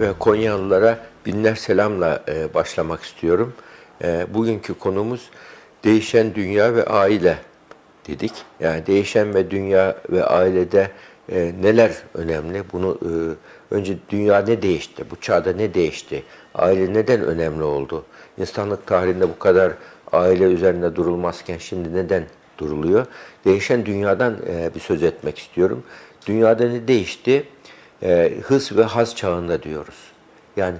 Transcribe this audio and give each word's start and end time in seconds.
Ve 0.00 0.12
Konyalılara 0.18 0.98
binler 1.26 1.54
selamla 1.54 2.22
e, 2.28 2.54
başlamak 2.54 3.02
istiyorum. 3.02 3.54
E, 4.02 4.26
bugünkü 4.34 4.74
konumuz 4.74 5.30
değişen 5.84 6.34
dünya 6.34 6.74
ve 6.74 6.84
aile 6.84 7.38
dedik. 8.08 8.32
Yani 8.60 8.86
değişen 8.86 9.34
ve 9.34 9.50
dünya 9.50 9.96
ve 10.10 10.24
ailede 10.24 10.90
e, 11.32 11.52
neler 11.62 11.92
önemli? 12.14 12.62
Bunu 12.72 12.98
e, 13.02 13.10
önce 13.74 13.96
dünya 14.08 14.38
ne 14.38 14.62
değişti? 14.62 15.04
Bu 15.10 15.16
çağda 15.20 15.52
ne 15.52 15.74
değişti? 15.74 16.22
Aile 16.54 16.94
neden 16.94 17.20
önemli 17.20 17.62
oldu? 17.62 18.04
İnsanlık 18.38 18.86
tarihinde 18.86 19.28
bu 19.28 19.38
kadar 19.38 19.72
aile 20.12 20.44
üzerinde 20.44 20.96
durulmazken 20.96 21.58
şimdi 21.58 21.94
neden 21.94 22.24
duruluyor? 22.58 23.06
Değişen 23.44 23.86
dünyadan 23.86 24.36
e, 24.48 24.74
bir 24.74 24.80
söz 24.80 25.02
etmek 25.02 25.38
istiyorum. 25.38 25.82
Dünyada 26.26 26.68
ne 26.68 26.88
değişti? 26.88 27.44
E, 28.02 28.32
hız 28.42 28.76
ve 28.76 28.82
haz 28.82 29.16
çağında 29.16 29.62
diyoruz. 29.62 30.12
Yani 30.56 30.76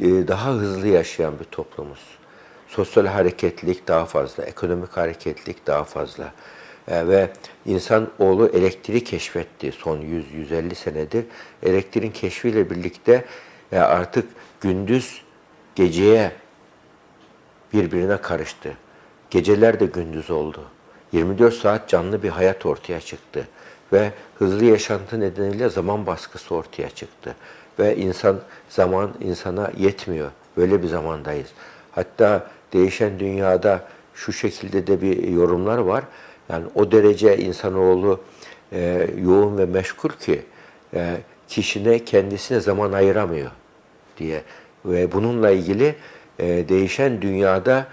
e, 0.00 0.04
daha 0.04 0.52
hızlı 0.52 0.88
yaşayan 0.88 1.38
bir 1.38 1.44
toplumuz. 1.44 2.00
Sosyal 2.68 3.06
hareketlilik 3.06 3.88
daha 3.88 4.04
fazla, 4.04 4.44
ekonomik 4.44 4.96
hareketlilik 4.96 5.66
daha 5.66 5.84
fazla. 5.84 6.32
E, 6.88 7.08
ve 7.08 7.30
insan 7.66 8.10
oğlu 8.18 8.48
elektriği 8.48 9.04
keşfetti 9.04 9.72
son 9.72 9.98
100-150 9.98 10.74
senedir. 10.74 11.24
Elektriğin 11.62 12.12
keşfiyle 12.12 12.70
birlikte 12.70 13.24
e, 13.72 13.78
artık 13.78 14.28
gündüz 14.60 15.22
geceye 15.74 16.32
birbirine 17.72 18.16
karıştı. 18.16 18.72
Geceler 19.30 19.80
de 19.80 19.86
gündüz 19.86 20.30
oldu. 20.30 20.64
24 21.12 21.54
saat 21.54 21.88
canlı 21.88 22.22
bir 22.22 22.28
hayat 22.28 22.66
ortaya 22.66 23.00
çıktı 23.00 23.48
ve 23.94 24.12
hızlı 24.38 24.64
yaşantı 24.64 25.20
nedeniyle 25.20 25.68
zaman 25.68 26.06
baskısı 26.06 26.54
ortaya 26.54 26.90
çıktı 26.90 27.34
ve 27.78 27.96
insan 27.96 28.40
zaman 28.68 29.10
insana 29.20 29.70
yetmiyor. 29.78 30.30
Böyle 30.56 30.82
bir 30.82 30.88
zamandayız. 30.88 31.48
Hatta 31.92 32.46
değişen 32.72 33.18
dünyada 33.18 33.84
şu 34.14 34.32
şekilde 34.32 34.86
de 34.86 35.02
bir 35.02 35.28
yorumlar 35.28 35.78
var. 35.78 36.04
Yani 36.48 36.64
o 36.74 36.92
derece 36.92 37.36
insanoğlu 37.36 38.20
e, 38.72 39.08
yoğun 39.22 39.58
ve 39.58 39.66
meşgul 39.66 40.10
ki 40.10 40.42
e, 40.94 41.16
kişine 41.48 42.04
kendisine 42.04 42.60
zaman 42.60 42.92
ayıramıyor 42.92 43.50
diye 44.18 44.42
ve 44.84 45.12
bununla 45.12 45.50
ilgili 45.50 45.94
e, 46.38 46.68
değişen 46.68 47.22
dünyada 47.22 47.86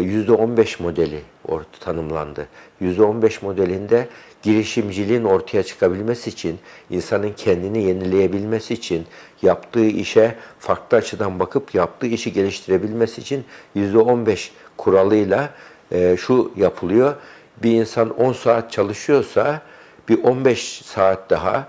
yüzde 0.00 0.32
15 0.32 0.80
modeli 0.80 1.20
orta 1.48 1.78
tanımlandı. 1.80 2.46
%15 2.82 3.44
modelinde 3.44 4.08
girişimciliğin 4.42 5.24
ortaya 5.24 5.62
çıkabilmesi 5.62 6.30
için, 6.30 6.58
insanın 6.90 7.32
kendini 7.32 7.82
yenileyebilmesi 7.82 8.74
için, 8.74 9.06
yaptığı 9.42 9.86
işe 9.86 10.34
farklı 10.58 10.96
açıdan 10.96 11.38
bakıp 11.40 11.74
yaptığı 11.74 12.06
işi 12.06 12.32
geliştirebilmesi 12.32 13.20
için 13.20 13.44
%15 13.76 14.50
kuralıyla 14.76 15.50
e, 15.92 16.16
şu 16.16 16.52
yapılıyor. 16.56 17.14
Bir 17.62 17.72
insan 17.72 18.10
10 18.10 18.32
saat 18.32 18.72
çalışıyorsa 18.72 19.62
bir 20.08 20.24
15 20.24 20.82
saat 20.84 21.30
daha, 21.30 21.68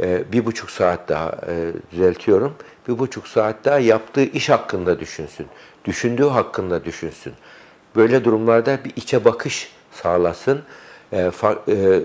e, 0.00 0.32
bir 0.32 0.46
buçuk 0.46 0.70
saat 0.70 1.08
daha 1.08 1.30
e, 1.48 1.72
düzeltiyorum, 1.92 2.54
bir 2.88 2.98
buçuk 2.98 3.28
saat 3.28 3.64
daha 3.64 3.78
yaptığı 3.78 4.24
iş 4.24 4.50
hakkında 4.50 5.00
düşünsün. 5.00 5.46
Düşündüğü 5.84 6.28
hakkında 6.28 6.84
düşünsün. 6.84 7.32
Böyle 7.96 8.24
durumlarda 8.24 8.78
bir 8.84 8.92
içe 8.96 9.24
bakış 9.24 9.72
sağlasın. 9.92 10.62
E, 11.12 11.30
e, 11.68 12.00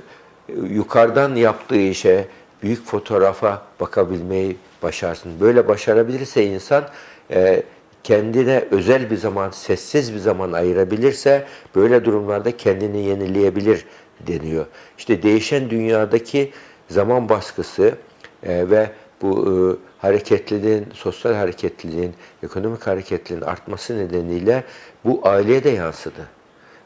yukarıdan 0.69 1.35
yaptığı 1.35 1.77
işe, 1.77 2.27
büyük 2.63 2.85
fotoğrafa 2.85 3.61
bakabilmeyi 3.79 4.57
başarsın. 4.83 5.31
Böyle 5.39 5.67
başarabilirse 5.67 6.45
insan 6.45 6.83
e, 7.31 7.63
kendine 8.03 8.65
özel 8.71 9.11
bir 9.11 9.17
zaman, 9.17 9.49
sessiz 9.49 10.13
bir 10.13 10.19
zaman 10.19 10.51
ayırabilirse 10.51 11.45
böyle 11.75 12.05
durumlarda 12.05 12.57
kendini 12.57 13.05
yenileyebilir 13.05 13.85
deniyor. 14.27 14.65
İşte 14.97 15.23
değişen 15.23 15.69
dünyadaki 15.69 16.51
zaman 16.89 17.29
baskısı 17.29 17.95
ve 18.43 18.89
bu 19.21 19.79
hareketliliğin, 19.97 20.87
sosyal 20.93 21.33
hareketliliğin, 21.33 22.13
ekonomik 22.43 22.87
hareketliliğin 22.87 23.41
artması 23.41 23.97
nedeniyle 23.97 24.63
bu 25.05 25.21
aileye 25.23 25.63
de 25.63 25.69
yansıdı. 25.69 26.38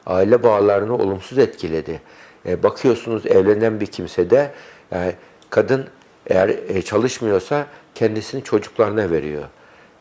Aile 0.05 0.43
bağlarını 0.43 0.95
olumsuz 0.95 1.37
etkiledi. 1.37 2.01
E, 2.45 2.63
bakıyorsunuz 2.63 3.25
evlenen 3.25 3.79
bir 3.79 3.85
kimsede 3.85 4.51
yani 4.91 5.07
e, 5.07 5.15
kadın 5.49 5.87
eğer 6.27 6.49
e, 6.49 6.81
çalışmıyorsa 6.81 7.67
kendisini 7.95 8.43
çocuklarına 8.43 9.11
veriyor. 9.11 9.43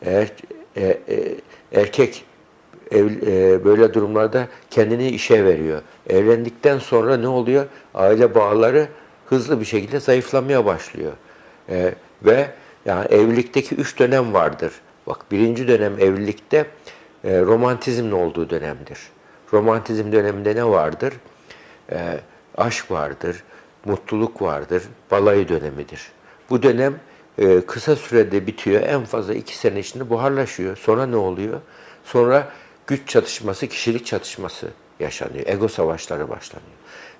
Eğer 0.01 0.31
e, 0.77 0.97
e, 1.09 1.35
erkek 1.73 2.25
ev, 2.91 3.05
e, 3.05 3.65
böyle 3.65 3.93
durumlarda 3.93 4.47
kendini 4.69 5.09
işe 5.09 5.45
veriyor. 5.45 5.81
Evlendikten 6.09 6.79
sonra 6.79 7.17
ne 7.17 7.27
oluyor? 7.27 7.65
Aile 7.93 8.35
bağları 8.35 8.87
hızlı 9.25 9.59
bir 9.59 9.65
şekilde 9.65 9.99
zayıflamaya 9.99 10.65
başlıyor. 10.65 11.11
E, 11.69 11.93
ve 12.23 12.47
yani 12.85 13.05
evlilikteki 13.05 13.75
üç 13.75 13.99
dönem 13.99 14.33
vardır. 14.33 14.73
Bak 15.07 15.31
birinci 15.31 15.67
dönem 15.67 15.99
evlilikte 15.99 16.65
e, 17.23 17.41
romantizmin 17.41 18.11
olduğu 18.11 18.49
dönemdir. 18.49 18.99
Romantizm 19.53 20.11
döneminde 20.11 20.55
ne 20.55 20.65
vardır? 20.65 21.13
E, 21.91 22.19
aşk 22.57 22.91
vardır, 22.91 23.43
mutluluk 23.85 24.41
vardır, 24.41 24.83
balayı 25.11 25.49
dönemidir. 25.49 26.11
Bu 26.49 26.63
dönem 26.63 26.99
e, 27.37 27.61
kısa 27.61 27.95
sürede 27.95 28.47
bitiyor. 28.47 28.81
En 28.81 29.03
fazla 29.03 29.33
iki 29.33 29.57
sene 29.57 29.79
içinde 29.79 30.09
buharlaşıyor. 30.09 30.77
Sonra 30.77 31.05
ne 31.05 31.15
oluyor? 31.15 31.61
Sonra 32.03 32.47
güç 32.87 33.09
çatışması, 33.09 33.67
kişilik 33.67 34.05
çatışması 34.05 34.67
yaşanıyor. 34.99 35.47
Ego 35.47 35.67
savaşları 35.67 36.29
başlanıyor. 36.29 36.73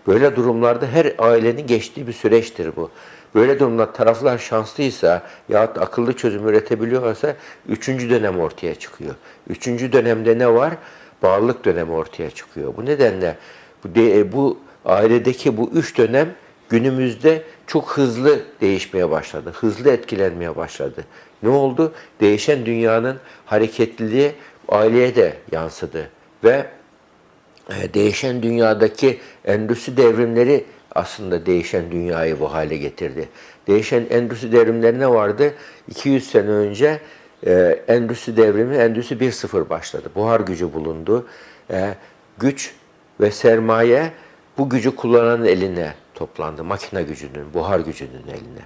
Böyle 0.07 0.35
durumlarda 0.35 0.85
her 0.87 1.13
ailenin 1.17 1.67
geçtiği 1.67 2.07
bir 2.07 2.13
süreçtir 2.13 2.75
bu. 2.75 2.91
Böyle 3.35 3.59
durumda 3.59 3.93
taraflar 3.93 4.37
şanslıysa 4.37 5.23
ya 5.49 5.61
akıllı 5.61 6.13
çözüm 6.13 6.47
üretebiliyorsa 6.47 7.35
üçüncü 7.67 8.09
dönem 8.09 8.39
ortaya 8.39 8.75
çıkıyor. 8.75 9.15
Üçüncü 9.49 9.91
dönemde 9.91 10.39
ne 10.39 10.53
var? 10.53 10.73
Bağlılık 11.23 11.65
dönemi 11.65 11.91
ortaya 11.91 12.29
çıkıyor. 12.29 12.73
Bu 12.77 12.85
nedenle 12.85 13.37
bu, 13.83 13.95
de, 13.95 14.19
e, 14.19 14.31
bu 14.31 14.59
ailedeki 14.85 15.57
bu 15.57 15.69
üç 15.73 15.97
dönem 15.97 16.33
günümüzde 16.69 17.43
çok 17.67 17.97
hızlı 17.97 18.39
değişmeye 18.61 19.11
başladı. 19.11 19.51
Hızlı 19.55 19.91
etkilenmeye 19.91 20.55
başladı. 20.55 21.05
Ne 21.43 21.49
oldu? 21.49 21.93
Değişen 22.21 22.65
dünyanın 22.65 23.19
hareketliliği 23.45 24.31
aileye 24.69 25.15
de 25.15 25.33
yansıdı. 25.51 26.09
Ve 26.43 26.65
e, 27.69 27.93
değişen 27.93 28.43
dünyadaki 28.43 29.19
endüstri 29.45 29.97
devrimleri 29.97 30.65
aslında 30.95 31.45
değişen 31.45 31.91
dünyayı 31.91 32.39
bu 32.39 32.53
hale 32.53 32.77
getirdi. 32.77 33.29
Değişen 33.67 34.05
endüstri 34.09 34.51
devrimleri 34.51 34.99
ne 34.99 35.09
vardı? 35.09 35.53
200 35.89 36.29
sene 36.29 36.49
önce 36.49 36.99
e, 37.45 37.83
endüstri 37.87 38.37
devrimi 38.37 38.75
endüstri 38.75 39.15
1.0 39.15 39.69
başladı. 39.69 40.09
Buhar 40.15 40.39
gücü 40.39 40.73
bulundu. 40.73 41.27
E, 41.71 41.95
güç 42.39 42.73
ve 43.19 43.31
sermaye 43.31 44.11
bu 44.57 44.69
gücü 44.69 44.95
kullananın 44.95 45.45
eline 45.45 45.93
toplandı. 46.15 46.63
Makine 46.63 47.03
gücünün, 47.03 47.53
buhar 47.53 47.79
gücünün 47.79 48.27
eline. 48.27 48.63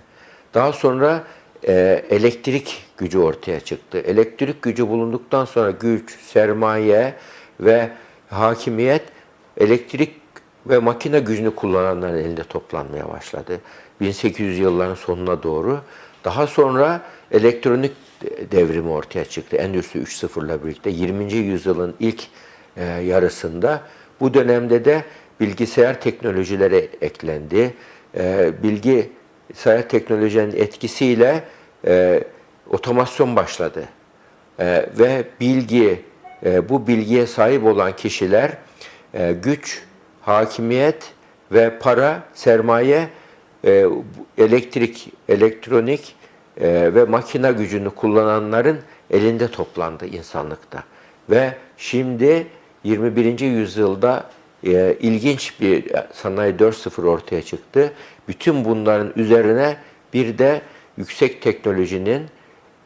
Daha 0.54 0.74
sonra 0.74 1.24
e, 1.68 2.06
elektrik 2.10 2.86
gücü 2.98 3.18
ortaya 3.18 3.60
çıktı. 3.60 3.98
Elektrik 3.98 4.62
gücü 4.62 4.88
bulunduktan 4.88 5.46
sonra 5.46 5.72
güç, 5.72 6.20
sermaye 6.20 7.14
ve 7.60 7.90
hakimiyet 8.30 9.02
elektrik 9.58 10.16
ve 10.66 10.78
makine 10.78 11.20
gücünü 11.20 11.56
kullananların 11.56 12.18
elinde 12.18 12.44
toplanmaya 12.44 13.10
başladı. 13.10 13.60
1800 14.02 14.60
yılların 14.60 14.96
sonuna 14.96 15.44
doğru. 15.44 15.82
Daha 16.24 16.48
sonra 16.48 17.02
elektronik 17.32 17.92
devrimi 18.52 18.90
ortaya 18.90 19.26
çıktı. 19.26 19.58
Endüstri 19.58 20.00
3.0 20.00 20.46
ile 20.46 20.64
birlikte 20.64 20.90
20. 20.90 21.34
yüzyılın 21.34 21.96
ilk 22.00 22.24
e, 22.78 22.84
yarısında. 22.86 23.82
Bu 24.20 24.34
dönemde 24.34 24.86
de 24.86 25.04
bilgisayar 25.40 26.02
teknolojileri 26.02 26.90
eklendi. 27.02 27.74
E, 28.18 28.52
bilgisayar 28.64 29.90
teknolojinin 29.90 30.56
etkisiyle 30.56 31.44
e, 31.88 32.24
otomasyon 32.70 33.36
başladı. 33.36 33.86
E, 34.60 34.90
ve 35.00 35.24
bilgi, 35.40 36.02
e, 36.46 36.70
bu 36.70 36.88
bilgiye 36.88 37.28
sahip 37.28 37.66
olan 37.66 37.96
kişiler 37.96 38.58
e, 39.14 39.34
güç, 39.34 39.84
hakimiyet 40.22 41.12
ve 41.52 41.80
para, 41.80 42.24
sermaye, 42.34 43.10
e, 43.66 43.86
elektrik, 44.38 45.14
elektronik 45.30 46.16
e, 46.62 46.96
ve 46.96 47.04
makina 47.04 47.52
gücünü 47.52 47.90
kullananların 47.90 48.80
elinde 49.12 49.48
toplandı 49.48 50.06
insanlıkta. 50.06 50.84
Ve 51.30 51.54
şimdi 51.78 52.48
21. 52.84 53.40
yüzyılda 53.40 54.24
e, 54.64 54.96
ilginç 55.00 55.62
bir 55.62 55.86
sanayi 56.14 56.54
4.0 56.54 57.08
ortaya 57.08 57.42
çıktı. 57.42 57.92
Bütün 58.28 58.66
bunların 58.66 59.14
üzerine 59.16 59.78
bir 60.14 60.38
de 60.38 60.62
yüksek 60.98 61.42
teknolojinin 61.42 62.26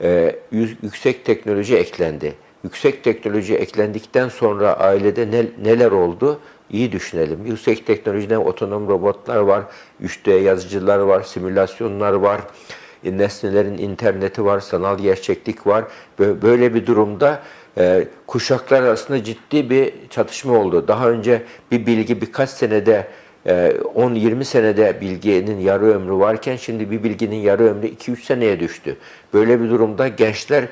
e, 0.01 0.35
yü- 0.53 0.75
yüksek 0.83 1.25
teknoloji 1.25 1.77
eklendi. 1.77 2.33
Yüksek 2.63 3.03
teknoloji 3.03 3.55
eklendikten 3.55 4.29
sonra 4.29 4.73
ailede 4.73 5.31
ne, 5.31 5.45
neler 5.63 5.91
oldu? 5.91 6.39
İyi 6.69 6.91
düşünelim. 6.91 7.45
Yüksek 7.45 7.87
teknolojiden 7.87 8.37
otonom 8.37 8.87
robotlar 8.87 9.37
var, 9.37 9.63
3D 10.03 10.31
yazıcılar 10.41 10.99
var, 10.99 11.23
simülasyonlar 11.23 12.13
var, 12.13 12.39
e, 12.39 12.80
nesnelerin 13.03 13.77
interneti 13.77 14.45
var, 14.45 14.59
sanal 14.59 14.97
gerçeklik 14.97 15.67
var. 15.67 15.83
Bö- 16.19 16.41
Böyle 16.41 16.73
bir 16.73 16.85
durumda 16.85 17.39
e, 17.77 18.07
kuşaklar 18.27 18.83
arasında 18.83 19.23
ciddi 19.23 19.69
bir 19.69 19.93
çatışma 20.09 20.57
oldu. 20.57 20.87
Daha 20.87 21.09
önce 21.09 21.41
bir 21.71 21.85
bilgi 21.85 22.21
birkaç 22.21 22.49
senede 22.49 23.07
e, 23.45 23.73
10-20 23.95 24.43
senede 24.43 25.01
bilginin 25.01 25.59
yarı 25.59 25.85
ömrü 25.85 26.13
varken 26.13 26.55
şimdi 26.55 26.91
bir 26.91 27.03
bilginin 27.03 27.35
yarı 27.35 27.63
ömrü 27.63 27.87
2-3 27.87 28.21
seneye 28.25 28.59
düştü. 28.59 28.97
Böyle 29.33 29.61
bir 29.61 29.69
durumda 29.69 30.07
gençlerle 30.07 30.67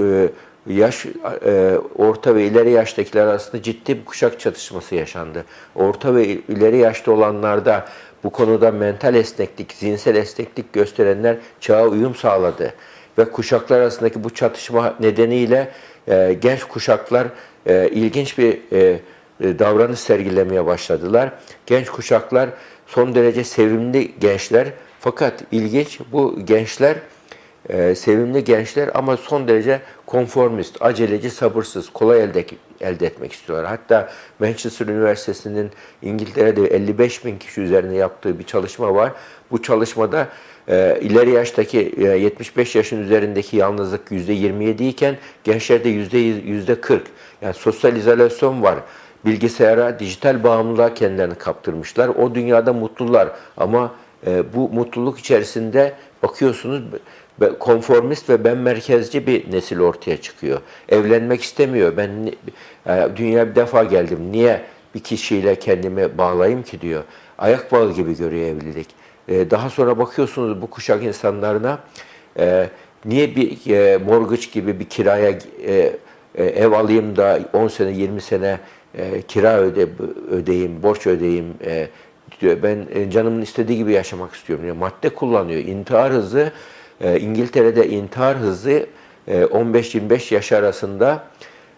e, 0.00 0.28
yaş 0.66 1.06
e, 1.46 1.78
orta 1.96 2.34
ve 2.34 2.44
ileri 2.44 2.70
yaştakiler 2.70 3.26
arasında 3.26 3.62
ciddi 3.62 3.96
bir 3.98 4.04
kuşak 4.04 4.40
çatışması 4.40 4.94
yaşandı. 4.94 5.44
Orta 5.74 6.14
ve 6.14 6.26
ileri 6.26 6.76
yaşta 6.76 7.12
olanlarda 7.12 7.84
bu 8.24 8.30
konuda 8.30 8.70
mental 8.70 9.14
esneklik, 9.14 9.72
zihinsel 9.72 10.16
esneklik 10.16 10.72
gösterenler 10.72 11.36
çağa 11.60 11.86
uyum 11.86 12.14
sağladı 12.14 12.74
ve 13.18 13.24
kuşaklar 13.24 13.80
arasındaki 13.80 14.24
bu 14.24 14.30
çatışma 14.30 14.94
nedeniyle 15.00 15.70
e, 16.08 16.36
genç 16.42 16.64
kuşaklar 16.64 17.26
e, 17.66 17.88
ilginç 17.88 18.38
bir 18.38 18.58
e, 18.72 19.00
e, 19.40 19.58
davranış 19.58 20.00
sergilemeye 20.00 20.66
başladılar. 20.66 21.32
Genç 21.66 21.90
kuşaklar 21.90 22.50
son 22.86 23.14
derece 23.14 23.44
sevimli 23.44 24.18
gençler 24.20 24.68
fakat 25.00 25.44
ilginç 25.52 26.00
bu 26.12 26.46
gençler 26.46 26.96
e, 27.68 27.94
sevimli 27.94 28.44
gençler 28.44 28.90
ama 28.94 29.16
son 29.16 29.48
derece 29.48 29.80
konformist, 30.06 30.76
aceleci, 30.80 31.30
sabırsız, 31.30 31.90
kolay 31.90 32.22
elde, 32.22 32.44
elde 32.80 33.06
etmek 33.06 33.32
istiyorlar. 33.32 33.66
Hatta 33.66 34.10
Manchester 34.38 34.86
Üniversitesi'nin 34.86 35.70
İngiltere'de 36.02 36.66
55 36.66 37.24
bin 37.24 37.38
kişi 37.38 37.60
üzerine 37.60 37.96
yaptığı 37.96 38.38
bir 38.38 38.44
çalışma 38.44 38.94
var. 38.94 39.12
Bu 39.50 39.62
çalışmada 39.62 40.28
e, 40.68 40.98
ileri 41.00 41.30
yaştaki 41.30 41.94
e, 41.96 42.02
75 42.02 42.74
yaşın 42.74 43.02
üzerindeki 43.02 43.56
yalnızlık 43.56 44.10
%27 44.10 44.88
iken 44.88 45.16
gençlerde 45.44 45.88
%100, 45.88 46.66
%40. 46.66 47.00
Yani 47.42 47.54
sosyal 47.54 47.96
izolasyon 47.96 48.62
var 48.62 48.78
bilgisayara, 49.26 49.98
dijital 49.98 50.44
bağımlılığa 50.44 50.94
kendilerini 50.94 51.34
kaptırmışlar. 51.34 52.08
O 52.08 52.34
dünyada 52.34 52.72
mutlular 52.72 53.28
ama 53.56 53.94
e, 54.26 54.54
bu 54.54 54.68
mutluluk 54.68 55.18
içerisinde 55.18 55.92
bakıyorsunuz 56.22 56.82
konformist 57.60 58.30
ve 58.30 58.44
ben 58.44 58.56
merkezci 58.56 59.26
bir 59.26 59.52
nesil 59.52 59.80
ortaya 59.80 60.16
çıkıyor. 60.16 60.60
Evlenmek 60.88 61.42
istemiyor. 61.42 61.96
Ben 61.96 62.32
e, 62.86 63.08
dünya 63.16 63.50
bir 63.50 63.54
defa 63.54 63.84
geldim. 63.84 64.18
Niye 64.32 64.60
bir 64.94 65.00
kişiyle 65.00 65.54
kendimi 65.54 66.18
bağlayayım 66.18 66.62
ki 66.62 66.80
diyor. 66.80 67.02
Ayak 67.38 67.72
bağı 67.72 67.92
gibi 67.92 68.16
görüyor 68.16 68.46
evlilik. 68.46 68.88
E, 69.28 69.50
daha 69.50 69.70
sonra 69.70 69.98
bakıyorsunuz 69.98 70.62
bu 70.62 70.70
kuşak 70.70 71.04
insanlarına 71.04 71.78
e, 72.38 72.68
niye 73.04 73.36
bir 73.36 74.00
mortgage 74.00 74.46
gibi 74.52 74.80
bir 74.80 74.84
kiraya 74.84 75.38
ev 76.34 76.72
alayım 76.72 77.16
da 77.16 77.40
10 77.52 77.68
sene 77.68 77.92
20 77.92 78.20
sene 78.20 78.58
kira 79.28 79.58
öde, 79.58 79.88
ödeyeyim, 80.30 80.82
borç 80.82 81.04
diyor. 82.40 82.58
Ben 82.62 83.10
canımın 83.10 83.42
istediği 83.42 83.78
gibi 83.78 83.92
yaşamak 83.92 84.34
istiyorum. 84.34 84.76
Madde 84.76 85.08
kullanıyor. 85.08 85.60
İntihar 85.60 86.12
hızı 86.12 86.52
e, 87.00 87.20
İngiltere'de 87.20 87.88
intihar 87.88 88.36
hızı 88.36 88.86
e, 89.28 89.42
15-25 89.42 90.34
yaş 90.34 90.52
arasında 90.52 91.24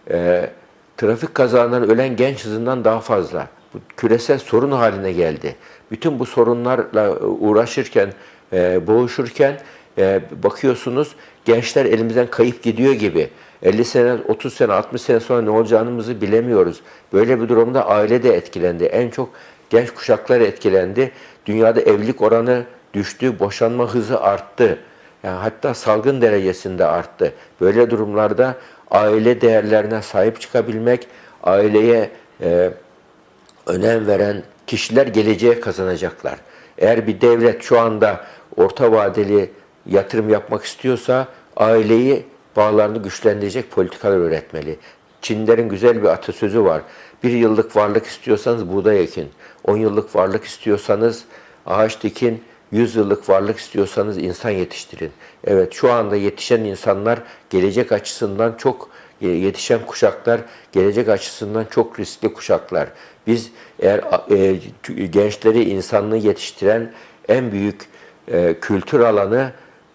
e, 0.09 0.49
trafik 0.97 1.35
kazalarından 1.35 1.89
ölen 1.89 2.15
genç 2.15 2.45
hızından 2.45 2.85
daha 2.85 2.99
fazla. 2.99 3.47
Bu 3.73 3.77
küresel 3.97 4.39
sorun 4.39 4.71
haline 4.71 5.11
geldi. 5.11 5.55
Bütün 5.91 6.19
bu 6.19 6.25
sorunlarla 6.25 7.19
uğraşırken, 7.19 8.13
e, 8.53 8.87
boğuşurken 8.87 9.59
e, 9.97 10.21
bakıyorsunuz 10.43 11.15
gençler 11.45 11.85
elimizden 11.85 12.27
kayıp 12.27 12.63
gidiyor 12.63 12.93
gibi. 12.93 13.29
50 13.63 13.85
sene, 13.85 14.13
30 14.27 14.53
sene, 14.53 14.73
60 14.73 15.01
sene 15.01 15.19
sonra 15.19 15.41
ne 15.41 15.49
olacağımızı 15.49 16.21
bilemiyoruz. 16.21 16.81
Böyle 17.13 17.41
bir 17.41 17.49
durumda 17.49 17.87
aile 17.87 18.23
de 18.23 18.33
etkilendi. 18.33 18.83
En 18.83 19.09
çok 19.09 19.29
genç 19.69 19.91
kuşaklar 19.91 20.41
etkilendi. 20.41 21.11
Dünyada 21.45 21.81
evlilik 21.81 22.21
oranı 22.21 22.63
düştü, 22.93 23.39
boşanma 23.39 23.93
hızı 23.93 24.21
arttı. 24.21 24.79
Yani 25.23 25.37
hatta 25.39 25.73
salgın 25.73 26.21
derecesinde 26.21 26.85
arttı. 26.85 27.33
Böyle 27.61 27.89
durumlarda 27.89 28.55
aile 28.91 29.41
değerlerine 29.41 30.01
sahip 30.01 30.41
çıkabilmek, 30.41 31.07
aileye 31.43 32.09
e, 32.41 32.71
önem 33.65 34.07
veren 34.07 34.43
kişiler 34.67 35.07
geleceğe 35.07 35.59
kazanacaklar. 35.59 36.35
Eğer 36.77 37.07
bir 37.07 37.21
devlet 37.21 37.63
şu 37.63 37.79
anda 37.79 38.25
orta 38.57 38.91
vadeli 38.91 39.51
yatırım 39.85 40.29
yapmak 40.29 40.63
istiyorsa 40.63 41.27
aileyi 41.55 42.25
bağlarını 42.55 42.97
güçlendirecek 43.03 43.71
politikalar 43.71 44.17
üretmeli. 44.17 44.77
Çinlerin 45.21 45.69
güzel 45.69 46.03
bir 46.03 46.07
atasözü 46.07 46.63
var. 46.63 46.81
Bir 47.23 47.31
yıllık 47.31 47.75
varlık 47.75 48.05
istiyorsanız 48.05 48.69
buğday 48.69 49.03
ekin. 49.03 49.29
10 49.63 49.77
yıllık 49.77 50.15
varlık 50.15 50.43
istiyorsanız 50.43 51.23
ağaç 51.65 52.03
dikin. 52.03 52.43
100 52.71 52.95
yıllık 52.95 53.29
varlık 53.29 53.57
istiyorsanız 53.57 54.17
insan 54.17 54.49
yetiştirin. 54.49 55.11
Evet 55.43 55.73
şu 55.73 55.91
anda 55.91 56.15
yetişen 56.15 56.63
insanlar 56.63 57.19
gelecek 57.49 57.91
açısından 57.91 58.55
çok 58.57 58.89
e, 59.21 59.27
yetişen 59.27 59.85
kuşaklar 59.85 60.41
gelecek 60.71 61.09
açısından 61.09 61.65
çok 61.65 61.99
riskli 61.99 62.33
kuşaklar. 62.33 62.87
Biz 63.27 63.51
eğer 63.79 64.01
e, 64.31 65.05
gençleri, 65.05 65.69
insanlığı 65.69 66.17
yetiştiren 66.17 66.91
en 67.29 67.51
büyük 67.51 67.89
e, 68.31 68.55
kültür 68.61 68.99
alanı 68.99 69.51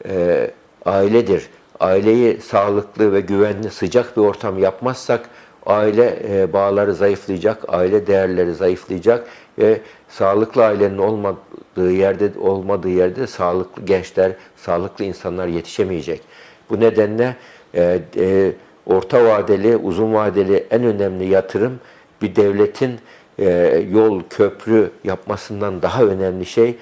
e, 0.09 0.51
ailedir. 0.85 1.49
Aileyi 1.81 2.41
sağlıklı 2.41 3.13
ve 3.13 3.21
güvenli, 3.21 3.71
sıcak 3.71 4.17
bir 4.17 4.23
ortam 4.23 4.59
yapmazsak 4.59 5.31
aile 5.67 6.19
e, 6.29 6.53
bağları 6.53 6.94
zayıflayacak, 6.94 7.64
aile 7.69 8.06
değerleri 8.06 8.55
zayıflayacak 8.55 9.26
ve 9.59 9.81
sağlıklı 10.09 10.64
ailenin 10.64 10.99
olmadığı 10.99 11.92
yerde 11.92 12.31
olmadığı 12.40 12.88
yerde 12.88 13.26
sağlıklı 13.26 13.85
gençler, 13.85 14.33
sağlıklı 14.57 15.04
insanlar 15.04 15.47
yetişemeyecek. 15.47 16.23
Bu 16.71 16.81
nedenle 16.81 17.37
e, 17.75 17.99
e, 18.16 18.52
orta 18.87 19.25
vadeli, 19.25 19.76
uzun 19.76 20.14
vadeli 20.14 20.66
en 20.71 20.85
önemli 20.85 21.25
yatırım 21.25 21.81
bir 22.23 22.37
devletin 22.37 23.00
yol, 23.90 24.23
köprü 24.31 24.90
yapmasından 25.04 25.83
daha 25.83 26.04
önemli 26.04 26.47
şey 26.47 26.76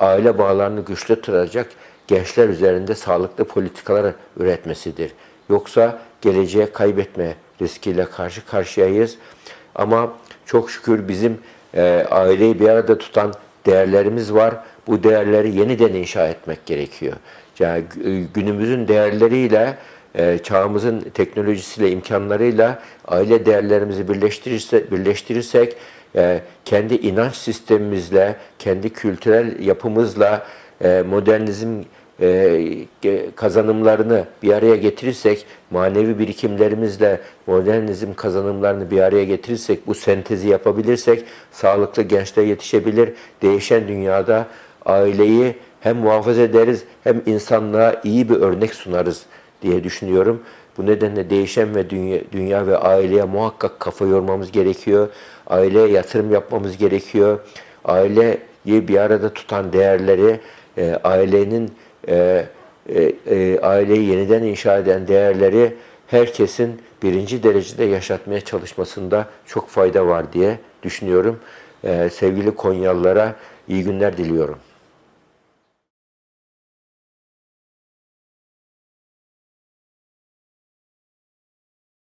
aile 0.00 0.38
bağlarını 0.38 0.80
güçlü 0.80 1.20
tutacak 1.20 1.66
gençler 2.06 2.48
üzerinde 2.48 2.94
sağlıklı 2.94 3.44
politikalar 3.44 4.14
üretmesidir. 4.36 5.12
Yoksa 5.50 5.98
geleceğe 6.20 6.72
kaybetme 6.72 7.34
riskiyle 7.62 8.04
karşı 8.04 8.46
karşıyayız. 8.46 9.16
Ama 9.74 10.12
çok 10.46 10.70
şükür 10.70 11.08
bizim 11.08 11.38
e, 11.74 12.06
aileyi 12.10 12.60
bir 12.60 12.68
arada 12.68 12.98
tutan 12.98 13.34
değerlerimiz 13.66 14.34
var. 14.34 14.54
Bu 14.86 15.02
değerleri 15.02 15.58
yeniden 15.58 15.94
inşa 15.94 16.28
etmek 16.28 16.66
gerekiyor. 16.66 17.16
Yani 17.58 17.84
gü- 17.96 18.24
günümüzün 18.34 18.88
değerleriyle 18.88 19.78
e, 20.14 20.38
çağımızın 20.38 21.00
teknolojisiyle, 21.00 21.90
imkanlarıyla 21.90 22.82
aile 23.08 23.46
değerlerimizi 23.46 24.08
birleştirirse, 24.08 24.90
birleştirirsek, 24.90 25.76
e, 26.16 26.40
kendi 26.64 26.94
inanç 26.94 27.34
sistemimizle, 27.34 28.36
kendi 28.58 28.90
kültürel 28.90 29.60
yapımızla, 29.60 30.46
e, 30.84 31.02
modernizm 31.08 31.82
kazanımlarını 33.36 34.24
bir 34.42 34.52
araya 34.52 34.76
getirirsek, 34.76 35.46
manevi 35.70 36.18
birikimlerimizle 36.18 37.20
modernizm 37.46 38.14
kazanımlarını 38.14 38.90
bir 38.90 39.00
araya 39.00 39.24
getirirsek, 39.24 39.86
bu 39.86 39.94
sentezi 39.94 40.48
yapabilirsek, 40.48 41.24
sağlıklı 41.52 42.02
gençler 42.02 42.42
yetişebilir. 42.42 43.12
Değişen 43.42 43.88
dünyada 43.88 44.46
aileyi 44.86 45.54
hem 45.80 45.96
muhafaza 45.96 46.42
ederiz 46.42 46.84
hem 47.04 47.22
insanlığa 47.26 48.00
iyi 48.04 48.28
bir 48.28 48.36
örnek 48.36 48.74
sunarız 48.74 49.22
diye 49.62 49.84
düşünüyorum. 49.84 50.42
Bu 50.78 50.86
nedenle 50.86 51.30
değişen 51.30 51.74
ve 51.74 51.90
dünya, 51.90 52.20
dünya 52.32 52.66
ve 52.66 52.76
aileye 52.76 53.24
muhakkak 53.24 53.80
kafa 53.80 54.06
yormamız 54.06 54.52
gerekiyor. 54.52 55.08
Aileye 55.46 55.88
yatırım 55.88 56.32
yapmamız 56.32 56.76
gerekiyor. 56.76 57.38
Aileyi 57.84 58.38
bir 58.88 58.96
arada 58.96 59.34
tutan 59.34 59.72
değerleri, 59.72 60.40
e, 60.76 60.98
ailenin 61.04 61.70
e, 62.08 62.46
e, 62.88 63.12
e, 63.26 63.60
aileyi 63.60 64.08
yeniden 64.10 64.42
inşa 64.42 64.78
eden 64.78 65.08
değerleri 65.08 65.74
herkesin 66.06 66.82
birinci 67.02 67.42
derecede 67.42 67.84
yaşatmaya 67.84 68.40
çalışmasında 68.40 69.26
çok 69.46 69.68
fayda 69.68 70.06
var 70.06 70.32
diye 70.32 70.58
düşünüyorum. 70.82 71.40
E, 71.84 72.10
sevgili 72.10 72.54
Konyalılara 72.54 73.34
iyi 73.68 73.84
günler 73.84 74.16
diliyorum. 74.16 74.58